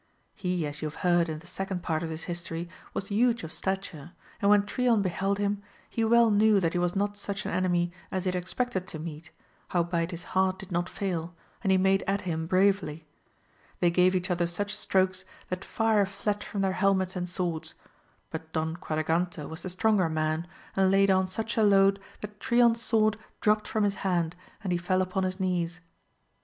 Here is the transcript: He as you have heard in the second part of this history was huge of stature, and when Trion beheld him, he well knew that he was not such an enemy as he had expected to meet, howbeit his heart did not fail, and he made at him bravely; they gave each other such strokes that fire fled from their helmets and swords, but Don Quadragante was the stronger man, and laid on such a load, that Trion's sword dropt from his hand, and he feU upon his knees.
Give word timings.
He 0.33 0.65
as 0.65 0.81
you 0.81 0.87
have 0.87 1.01
heard 1.05 1.29
in 1.29 1.37
the 1.37 1.45
second 1.45 1.83
part 1.83 2.01
of 2.01 2.09
this 2.09 2.23
history 2.23 2.67
was 2.91 3.09
huge 3.09 3.43
of 3.43 3.53
stature, 3.53 4.13
and 4.41 4.49
when 4.49 4.63
Trion 4.65 5.03
beheld 5.03 5.37
him, 5.37 5.61
he 5.87 6.03
well 6.03 6.31
knew 6.31 6.59
that 6.59 6.73
he 6.73 6.79
was 6.79 6.95
not 6.95 7.17
such 7.17 7.45
an 7.45 7.51
enemy 7.51 7.91
as 8.09 8.23
he 8.23 8.29
had 8.29 8.35
expected 8.35 8.87
to 8.87 8.97
meet, 8.97 9.29
howbeit 9.67 10.09
his 10.09 10.23
heart 10.33 10.57
did 10.57 10.71
not 10.71 10.89
fail, 10.89 11.35
and 11.63 11.69
he 11.69 11.77
made 11.77 12.03
at 12.07 12.21
him 12.21 12.47
bravely; 12.47 13.05
they 13.79 13.91
gave 13.91 14.15
each 14.15 14.31
other 14.31 14.47
such 14.47 14.75
strokes 14.75 15.23
that 15.49 15.63
fire 15.63 16.07
fled 16.07 16.43
from 16.43 16.61
their 16.61 16.73
helmets 16.73 17.15
and 17.15 17.29
swords, 17.29 17.75
but 18.31 18.51
Don 18.53 18.77
Quadragante 18.77 19.45
was 19.47 19.61
the 19.61 19.69
stronger 19.69 20.09
man, 20.09 20.47
and 20.75 20.89
laid 20.89 21.11
on 21.11 21.27
such 21.27 21.57
a 21.57 21.61
load, 21.61 21.99
that 22.21 22.39
Trion's 22.39 22.81
sword 22.81 23.19
dropt 23.39 23.67
from 23.67 23.83
his 23.83 23.97
hand, 24.01 24.35
and 24.63 24.71
he 24.71 24.79
feU 24.79 24.99
upon 24.99 25.23
his 25.25 25.39
knees. 25.39 25.79